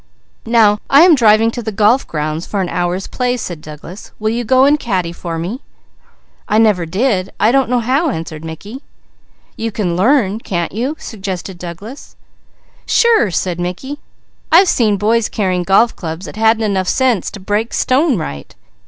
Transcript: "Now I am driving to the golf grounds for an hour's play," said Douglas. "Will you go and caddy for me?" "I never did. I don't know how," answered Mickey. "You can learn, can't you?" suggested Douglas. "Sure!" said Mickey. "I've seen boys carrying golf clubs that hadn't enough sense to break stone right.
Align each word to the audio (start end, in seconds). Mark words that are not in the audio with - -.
"Now 0.47 0.79
I 0.89 1.01
am 1.03 1.13
driving 1.13 1.51
to 1.51 1.61
the 1.61 1.71
golf 1.71 2.07
grounds 2.07 2.47
for 2.47 2.59
an 2.59 2.69
hour's 2.69 3.05
play," 3.05 3.37
said 3.37 3.61
Douglas. 3.61 4.11
"Will 4.17 4.31
you 4.31 4.43
go 4.43 4.65
and 4.65 4.79
caddy 4.79 5.11
for 5.11 5.37
me?" 5.37 5.61
"I 6.47 6.57
never 6.57 6.87
did. 6.87 7.31
I 7.39 7.51
don't 7.51 7.69
know 7.69 7.81
how," 7.81 8.09
answered 8.09 8.43
Mickey. 8.43 8.81
"You 9.55 9.71
can 9.71 9.95
learn, 9.95 10.39
can't 10.39 10.71
you?" 10.71 10.95
suggested 10.97 11.59
Douglas. 11.59 12.15
"Sure!" 12.87 13.29
said 13.29 13.59
Mickey. 13.59 13.99
"I've 14.51 14.67
seen 14.67 14.97
boys 14.97 15.29
carrying 15.29 15.61
golf 15.61 15.95
clubs 15.95 16.25
that 16.25 16.35
hadn't 16.35 16.63
enough 16.63 16.87
sense 16.87 17.29
to 17.29 17.39
break 17.39 17.71
stone 17.71 18.17
right. 18.17 18.55